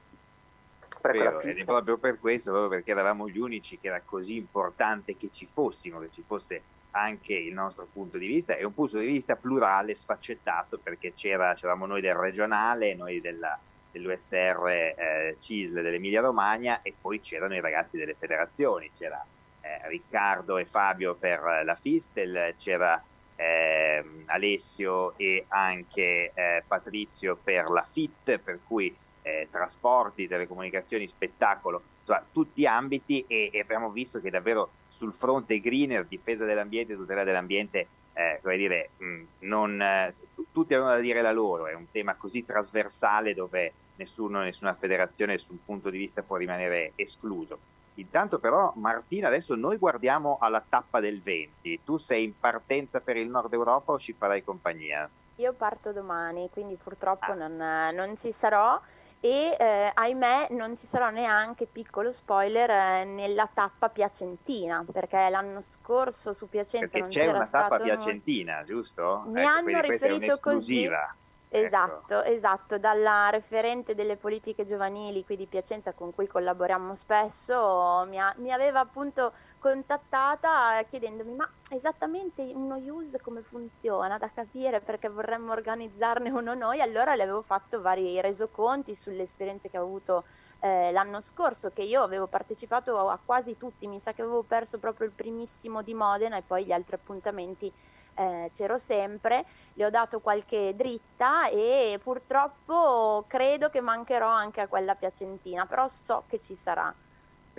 Vero, 1.01 1.39
è 1.39 1.63
proprio 1.63 1.97
per 1.97 2.19
questo, 2.19 2.51
proprio 2.51 2.69
perché 2.69 2.91
eravamo 2.91 3.29
gli 3.29 3.39
unici 3.39 3.79
che 3.79 3.87
era 3.87 4.01
così 4.03 4.35
importante 4.35 5.15
che 5.15 5.29
ci 5.31 5.45
fossimo, 5.45 5.99
che 5.99 6.09
ci 6.11 6.23
fosse 6.25 6.61
anche 6.91 7.33
il 7.33 7.53
nostro 7.53 7.87
punto 7.91 8.17
di 8.17 8.27
vista 8.27 8.55
e 8.55 8.65
un 8.65 8.73
punto 8.73 8.97
di 8.97 9.05
vista 9.05 9.35
plurale, 9.35 9.95
sfaccettato, 9.95 10.79
perché 10.79 11.13
c'era, 11.13 11.53
c'eravamo 11.53 11.85
noi 11.85 12.01
del 12.01 12.15
regionale, 12.15 12.95
noi 12.95 13.21
della, 13.21 13.57
dell'USR 13.91 14.67
eh, 14.67 15.37
CISL 15.39 15.81
dell'Emilia 15.81 16.21
Romagna 16.21 16.81
e 16.81 16.93
poi 16.99 17.19
c'erano 17.19 17.55
i 17.55 17.61
ragazzi 17.61 17.97
delle 17.97 18.15
federazioni, 18.15 18.91
c'era 18.97 19.23
eh, 19.61 19.87
Riccardo 19.87 20.57
e 20.57 20.65
Fabio 20.65 21.15
per 21.15 21.61
la 21.63 21.75
Fistel, 21.75 22.55
c'era 22.57 23.01
eh, 23.35 24.03
Alessio 24.25 25.17
e 25.17 25.45
anche 25.47 26.31
eh, 26.33 26.63
Patrizio 26.67 27.37
per 27.41 27.69
la 27.69 27.83
FIT, 27.83 28.37
per 28.39 28.59
cui 28.67 28.95
eh, 29.21 29.47
trasporti, 29.49 30.27
telecomunicazioni, 30.27 31.07
spettacolo, 31.07 31.81
insomma, 32.09 32.25
tutti 32.31 32.65
ambiti 32.65 33.23
e, 33.27 33.51
e, 33.53 33.59
abbiamo 33.59 33.91
visto 33.91 34.19
che 34.19 34.31
davvero 34.31 34.71
sul 34.87 35.13
fronte 35.13 35.59
greener, 35.59 36.05
difesa 36.05 36.45
dell'ambiente, 36.45 36.95
tutela 36.95 37.23
dell'ambiente, 37.23 37.87
eh, 38.13 38.39
come 38.41 38.57
dire, 38.57 38.89
mh, 38.97 39.21
non, 39.39 40.13
tutti 40.51 40.73
avevano 40.73 40.95
da 40.95 41.01
dire 41.01 41.21
la 41.21 41.31
loro, 41.31 41.67
è 41.67 41.73
un 41.73 41.89
tema 41.91 42.15
così 42.15 42.43
trasversale 42.43 43.33
dove 43.33 43.73
nessuno, 43.95 44.41
nessuna 44.41 44.73
federazione 44.73 45.37
sul 45.37 45.59
punto 45.63 45.89
di 45.89 45.97
vista 45.97 46.23
può 46.23 46.35
rimanere 46.37 46.93
escluso. 46.95 47.59
Intanto 47.95 48.39
però 48.39 48.71
Martina, 48.77 49.27
adesso 49.27 49.55
noi 49.55 49.77
guardiamo 49.77 50.37
alla 50.39 50.63
tappa 50.67 51.01
del 51.01 51.21
20, 51.21 51.81
tu 51.83 51.97
sei 51.97 52.23
in 52.23 52.39
partenza 52.39 53.01
per 53.01 53.17
il 53.17 53.29
nord 53.29 53.51
Europa 53.53 53.91
o 53.91 53.99
ci 53.99 54.13
farai 54.13 54.43
compagnia? 54.43 55.09
Io 55.35 55.53
parto 55.53 55.91
domani, 55.91 56.49
quindi 56.49 56.75
purtroppo 56.81 57.31
ah. 57.31 57.35
non, 57.35 57.55
non 57.93 58.15
ci 58.17 58.31
sarò 58.31 58.79
e 59.21 59.55
eh, 59.59 59.91
ahimè 59.93 60.47
non 60.51 60.77
ci 60.77 60.85
sarà 60.85 61.09
neanche, 61.09 61.65
piccolo 61.65 62.11
spoiler, 62.11 62.69
eh, 62.69 63.03
nella 63.03 63.49
tappa 63.53 63.89
piacentina, 63.89 64.85
perché 64.89 65.29
l'anno 65.29 65.61
scorso 65.61 66.31
su 66.31 66.47
Piacenza 66.47 66.87
perché 66.87 66.99
non 66.99 67.09
c'è 67.09 67.19
c'era 67.21 67.37
una 67.37 67.47
tappa 67.47 67.79
piacentina, 67.79 68.63
giusto? 68.63 69.23
Mi 69.27 69.41
ecco, 69.41 69.49
hanno 69.49 69.81
riferito 69.81 70.37
così. 70.39 70.83
Ecco. 70.83 71.17
Esatto, 71.51 72.19
ecco. 72.19 72.29
esatto, 72.29 72.77
dalla 72.77 73.29
referente 73.31 73.95
delle 73.95 74.17
politiche 74.17 74.65
giovanili 74.65 75.25
qui 75.25 75.35
di 75.35 75.47
Piacenza 75.47 75.93
con 75.93 76.13
cui 76.13 76.27
collaboriamo 76.27 76.93
spesso 76.93 78.05
mi, 78.07 78.19
ha, 78.19 78.31
mi 78.37 78.51
aveva 78.51 78.81
appunto 78.81 79.33
contattata 79.59 80.81
chiedendomi 80.87 81.35
ma 81.35 81.47
esattamente 81.69 82.41
uno 82.55 82.77
use 82.77 83.19
come 83.21 83.43
funziona 83.43 84.17
da 84.17 84.31
capire? 84.31 84.81
Perché 84.81 85.09
vorremmo 85.09 85.51
organizzarne 85.51 86.31
uno 86.31 86.55
noi, 86.55 86.81
allora 86.81 87.15
le 87.15 87.23
avevo 87.23 87.43
fatto 87.43 87.81
vari 87.81 88.19
resoconti 88.21 88.95
sulle 88.95 89.23
esperienze 89.23 89.69
che 89.69 89.77
ho 89.77 89.83
avuto 89.83 90.25
eh, 90.61 90.91
l'anno 90.91 91.21
scorso 91.21 91.71
che 91.71 91.83
io 91.83 92.01
avevo 92.01 92.27
partecipato 92.27 92.97
a 93.09 93.19
quasi 93.23 93.57
tutti, 93.57 93.87
mi 93.87 93.99
sa 93.99 94.13
che 94.13 94.21
avevo 94.23 94.43
perso 94.45 94.79
proprio 94.79 95.07
il 95.07 95.13
primissimo 95.13 95.83
di 95.83 95.93
Modena 95.93 96.37
e 96.37 96.43
poi 96.43 96.65
gli 96.65 96.71
altri 96.71 96.95
appuntamenti 96.95 97.71
eh, 98.15 98.49
c'ero 98.51 98.77
sempre, 98.77 99.45
le 99.73 99.85
ho 99.85 99.89
dato 99.89 100.19
qualche 100.21 100.73
dritta 100.75 101.47
e 101.49 101.99
purtroppo 102.01 103.25
credo 103.27 103.69
che 103.69 103.81
mancherò 103.81 104.27
anche 104.27 104.61
a 104.61 104.67
quella 104.67 104.95
piacentina, 104.95 105.65
però 105.65 105.87
so 105.87 106.25
che 106.27 106.39
ci 106.39 106.55
sarà. 106.55 106.93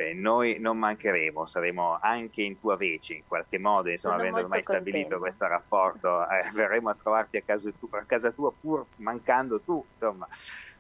Beh, 0.01 0.15
noi 0.15 0.59
non 0.59 0.79
mancheremo, 0.79 1.45
saremo 1.45 1.99
anche 2.01 2.41
in 2.41 2.59
tua 2.59 2.75
vece 2.79 3.13
in 3.13 3.23
qualche 3.29 3.59
modo, 3.59 3.91
insomma, 3.91 4.15
Sono 4.15 4.29
avendo 4.29 4.45
ormai 4.45 4.63
contenta. 4.63 4.89
stabilito 4.89 5.19
questo 5.19 5.47
rapporto, 5.47 6.23
eh, 6.23 6.49
verremo 6.57 6.89
a 6.89 6.95
trovarti 6.95 7.37
a 7.37 7.43
casa, 7.43 7.71
tu, 7.79 7.87
a 7.91 8.05
casa, 8.07 8.31
tua 8.31 8.51
pur 8.51 8.87
mancando 8.97 9.61
tu, 9.61 9.85
insomma. 9.93 10.27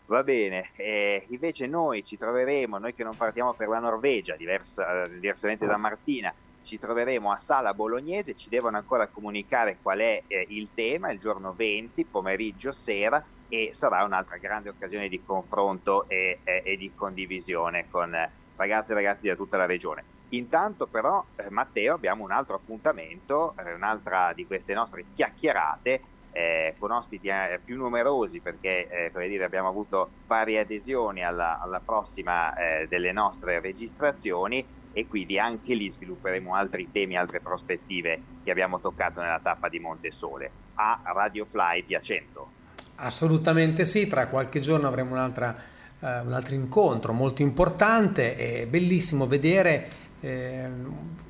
Va 0.06 0.22
bene, 0.22 0.70
eh, 0.74 1.26
invece 1.28 1.66
noi 1.66 2.02
ci 2.02 2.16
troveremo, 2.16 2.78
noi 2.78 2.94
che 2.94 3.04
non 3.04 3.14
partiamo 3.14 3.52
per 3.52 3.68
la 3.68 3.78
Norvegia, 3.78 4.36
diversa, 4.36 5.06
diversamente 5.06 5.66
da 5.66 5.76
Martina, 5.76 6.32
ci 6.62 6.78
troveremo 6.78 7.30
a 7.30 7.36
Sala 7.36 7.74
Bolognese, 7.74 8.34
ci 8.34 8.48
devono 8.48 8.78
ancora 8.78 9.06
comunicare 9.06 9.76
qual 9.82 9.98
è 9.98 10.22
eh, 10.28 10.46
il 10.48 10.68
tema, 10.72 11.12
il 11.12 11.18
giorno 11.18 11.52
20, 11.52 12.06
pomeriggio, 12.06 12.72
sera, 12.72 13.22
e 13.50 13.70
sarà 13.74 14.02
un'altra 14.02 14.38
grande 14.38 14.70
occasione 14.70 15.08
di 15.08 15.22
confronto 15.22 16.08
e, 16.08 16.38
e, 16.42 16.62
e 16.64 16.76
di 16.78 16.92
condivisione 16.94 17.86
con 17.90 18.16
ragazzi 18.60 18.92
e 18.92 18.94
ragazzi 18.94 19.28
da 19.28 19.34
tutta 19.34 19.56
la 19.56 19.66
regione. 19.66 20.04
Intanto 20.30 20.86
però, 20.86 21.24
eh, 21.36 21.50
Matteo, 21.50 21.94
abbiamo 21.94 22.22
un 22.22 22.30
altro 22.30 22.54
appuntamento, 22.54 23.54
eh, 23.58 23.72
un'altra 23.72 24.32
di 24.34 24.46
queste 24.46 24.74
nostre 24.74 25.06
chiacchierate 25.14 26.02
eh, 26.32 26.74
con 26.78 26.92
ospiti 26.92 27.28
eh, 27.28 27.58
più 27.64 27.76
numerosi 27.76 28.38
perché 28.38 29.10
eh, 29.12 29.28
dire, 29.28 29.44
abbiamo 29.44 29.68
avuto 29.68 30.10
varie 30.26 30.60
adesioni 30.60 31.24
alla, 31.24 31.60
alla 31.60 31.80
prossima 31.84 32.54
eh, 32.54 32.86
delle 32.86 33.10
nostre 33.10 33.58
registrazioni 33.60 34.64
e 34.92 35.06
quindi 35.08 35.38
anche 35.38 35.74
lì 35.74 35.90
svilupperemo 35.90 36.54
altri 36.54 36.90
temi, 36.92 37.16
altre 37.16 37.40
prospettive 37.40 38.20
che 38.44 38.50
abbiamo 38.50 38.78
toccato 38.78 39.20
nella 39.20 39.40
tappa 39.42 39.68
di 39.68 39.78
Montesole 39.78 40.50
a 40.74 41.00
Radio 41.06 41.44
Fly 41.44 41.82
Piacento. 41.84 42.58
Assolutamente 42.96 43.84
sì, 43.84 44.06
tra 44.06 44.26
qualche 44.26 44.60
giorno 44.60 44.86
avremo 44.86 45.12
un'altra, 45.12 45.56
eh, 46.00 46.20
un 46.20 46.32
altro 46.32 46.54
incontro 46.54 47.12
molto 47.12 47.42
importante, 47.42 48.36
è 48.36 48.66
bellissimo 48.66 49.26
vedere 49.26 50.08
eh, 50.22 50.68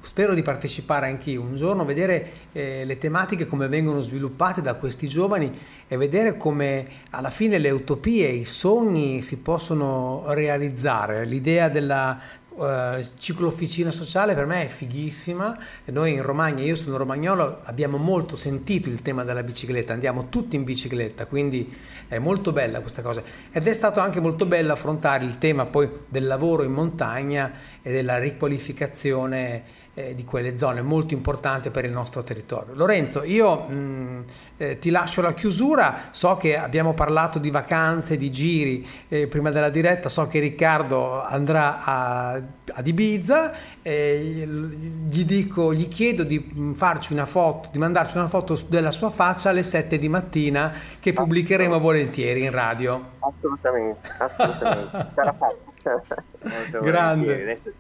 spero 0.01 0.35
di 0.35 0.43
partecipare 0.43 1.07
anch'io 1.07 1.43
un 1.43 1.55
giorno, 1.55 1.85
vedere 1.85 2.31
eh, 2.53 2.85
le 2.85 2.99
tematiche 2.99 3.47
come 3.47 3.69
vengono 3.69 4.01
sviluppate 4.01 4.61
da 4.63 4.75
questi 4.75 5.07
giovani 5.07 5.53
e 5.87 5.97
vedere 5.97 6.37
come 6.37 6.87
alla 7.11 7.31
fine 7.31 7.59
le 7.59 7.71
utopie, 7.71 8.29
i 8.29 8.45
sogni 8.45 9.23
si 9.23 9.39
possono 9.39 10.25
realizzare. 10.29 11.25
L'idea 11.25 11.69
della, 11.69 12.19
uh, 12.51 13.05
ciclo 13.19 13.47
officina 13.47 13.91
sociale 13.91 14.35
per 14.35 14.47
me 14.47 14.65
è 14.65 14.69
fighissima. 14.69 15.59
Noi 15.87 16.13
in 16.13 16.23
Romagna, 16.23 16.63
io 16.63 16.77
sono 16.77 16.97
romagnolo, 16.97 17.61
abbiamo 17.65 17.97
molto 17.97 18.37
sentito 18.37 18.89
il 18.89 19.03
tema 19.03 19.25
della 19.25 19.43
bicicletta, 19.43 19.93
andiamo 19.93 20.29
tutti 20.29 20.57
in 20.57 20.65
bicicletta, 20.65 21.27
quindi 21.27 21.75
è 22.09 22.19
molto 22.19 22.53
bella 22.53 22.81
questa 22.81 23.03
cosa. 23.03 23.23
Ed 23.53 23.67
è 23.67 23.73
stato 23.73 24.01
anche 24.01 24.21
molto 24.21 24.47
bello 24.47 24.73
affrontare 24.73 25.25
il 25.25 25.39
tema 25.39 25.67
poi 25.67 25.89
del 26.09 26.27
lavoro 26.27 26.63
in 26.63 26.73
montagna 26.73 27.53
e 27.83 27.93
della 27.93 28.19
riqualificazione 28.19 29.79
eh, 30.09 30.15
di 30.15 30.25
quelle 30.25 30.57
zone 30.57 30.83
molto 30.83 31.15
importanti 31.15 31.71
per 31.71 31.85
il 31.85 31.91
nostro 31.91 32.23
territorio. 32.23 32.75
Lorenzo, 32.75 33.23
io 33.23 33.67
mh, 33.69 33.75
mm, 33.75 34.21
eh, 34.57 34.79
ti 34.79 34.91
lascio 34.91 35.21
la 35.21 35.33
chiusura, 35.33 36.09
so 36.11 36.37
che 36.37 36.57
abbiamo 36.57 36.95
parlato 36.95 37.39
di 37.39 37.51
vacanze, 37.51 38.17
di 38.17 38.31
giri 38.31 38.87
eh, 39.09 39.27
prima 39.27 39.51
della 39.51 39.69
diretta, 39.69 40.09
so 40.09 40.27
che 40.27 40.39
Riccardo 40.39 41.23
andrà 41.23 41.85
a, 41.85 42.33
ad 42.33 42.87
Ibiza, 42.87 43.53
gli, 43.83 45.25
dico, 45.25 45.73
gli 45.75 45.89
chiedo 45.89 46.25
di 46.25 46.53
mm, 46.55 46.73
farci 46.73 47.13
una 47.13 47.27
foto, 47.27 47.69
di 47.73 47.79
mandarci 47.79 48.17
una 48.17 48.29
foto 48.29 48.59
della 48.69 48.93
sua 48.93 49.11
faccia 49.11 49.51
alle 49.51 49.63
7 49.63 49.99
di 49.99 50.09
mattina 50.09 50.73
che 50.99 51.13
pubblicheremo 51.13 51.79
volentieri 51.79 52.45
in 52.45 52.51
radio. 52.51 53.13
Assolutamente, 53.21 54.09
assolutamente, 54.19 55.09
sarà 55.15 55.35
fatto. 55.39 55.69
Grande. 56.81 57.43
Adesso 57.43 57.73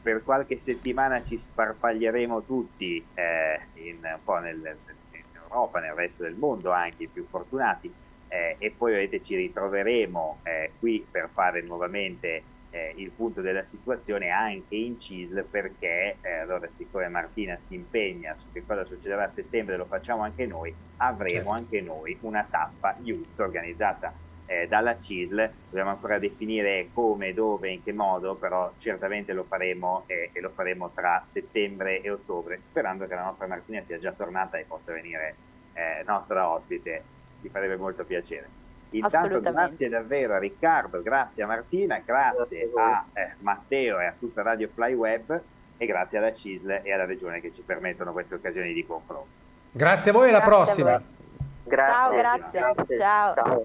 per 0.00 0.22
qualche 0.22 0.56
settimana 0.56 1.22
ci 1.22 1.36
sparpaglieremo 1.36 2.42
tutti 2.44 3.04
eh, 3.14 3.60
in, 3.74 3.98
un 4.02 4.18
po' 4.22 4.38
nel, 4.38 4.76
in 5.12 5.22
Europa, 5.34 5.80
nel 5.80 5.92
resto 5.92 6.22
del 6.22 6.34
mondo, 6.34 6.70
anche 6.70 7.04
i 7.04 7.08
più 7.08 7.26
fortunati, 7.28 7.92
eh, 8.28 8.56
e 8.58 8.70
poi 8.70 8.92
vedete 8.92 9.22
ci 9.22 9.36
ritroveremo 9.36 10.40
eh, 10.42 10.72
qui 10.78 11.06
per 11.10 11.28
fare 11.32 11.62
nuovamente 11.62 12.42
eh, 12.70 12.92
il 12.96 13.10
punto 13.10 13.40
della 13.40 13.64
situazione 13.64 14.28
anche 14.28 14.74
in 14.74 15.00
CISL 15.00 15.44
perché 15.44 16.16
eh, 16.20 16.38
allora 16.40 16.68
siccome 16.72 17.08
Martina 17.08 17.58
si 17.58 17.74
impegna 17.74 18.36
su 18.36 18.46
che 18.52 18.64
cosa 18.66 18.84
succederà 18.84 19.24
a 19.24 19.30
settembre 19.30 19.76
lo 19.76 19.86
facciamo 19.86 20.22
anche 20.22 20.46
noi 20.46 20.74
avremo 20.98 21.34
certo. 21.34 21.50
anche 21.50 21.80
noi 21.80 22.18
una 22.20 22.46
tappa 22.48 22.96
youth 23.00 23.38
organizzata 23.38 24.12
eh, 24.48 24.66
dalla 24.66 24.98
CISL, 24.98 25.50
dobbiamo 25.66 25.90
ancora 25.90 26.18
definire 26.18 26.88
come, 26.94 27.34
dove, 27.34 27.68
in 27.68 27.84
che 27.84 27.92
modo, 27.92 28.34
però 28.34 28.72
certamente 28.78 29.34
lo 29.34 29.44
faremo 29.44 30.04
eh, 30.06 30.30
e 30.32 30.40
lo 30.40 30.50
faremo 30.54 30.90
tra 30.94 31.22
settembre 31.24 32.00
e 32.00 32.10
ottobre, 32.10 32.60
sperando 32.70 33.06
che 33.06 33.14
la 33.14 33.24
nostra 33.24 33.46
Martina 33.46 33.82
sia 33.84 33.98
già 33.98 34.12
tornata 34.12 34.56
e 34.56 34.64
possa 34.64 34.92
venire 34.92 35.34
eh, 35.74 36.02
nostra 36.06 36.48
ospite, 36.48 37.02
ci 37.42 37.50
farebbe 37.50 37.76
molto 37.76 38.04
piacere. 38.04 38.66
Intanto 38.90 39.40
grazie 39.40 39.90
davvero 39.90 40.32
a 40.32 40.38
Riccardo, 40.38 41.02
grazie 41.02 41.42
a 41.42 41.46
Martina, 41.46 42.00
grazie, 42.02 42.70
grazie 42.70 42.80
a, 42.80 43.04
a 43.12 43.20
eh, 43.20 43.34
Matteo 43.40 44.00
e 44.00 44.06
a 44.06 44.14
tutta 44.18 44.40
Radio 44.40 44.70
Fly 44.72 44.94
Web 44.94 45.42
e 45.76 45.86
grazie 45.86 46.16
alla 46.16 46.32
CISL 46.32 46.80
e 46.82 46.90
alla 46.90 47.04
Regione 47.04 47.42
che 47.42 47.52
ci 47.52 47.60
permettono 47.60 48.12
queste 48.12 48.36
occasioni 48.36 48.72
di 48.72 48.86
confronto. 48.86 49.28
Grazie 49.72 50.10
a 50.10 50.14
voi 50.14 50.28
e 50.28 50.30
alla 50.30 50.40
prossima. 50.40 51.02
Grazie. 51.64 51.92
Ciao, 51.92 52.10
grazie. 52.12 52.60
grazie. 52.60 52.96
Ciao. 52.96 53.34
Ciao. 53.34 53.56